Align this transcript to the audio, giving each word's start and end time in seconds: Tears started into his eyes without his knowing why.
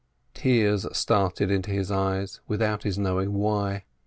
Tears 0.33 0.87
started 0.97 1.51
into 1.51 1.69
his 1.69 1.91
eyes 1.91 2.41
without 2.47 2.81
his 2.81 2.97
knowing 2.97 3.33
why. 3.35 3.83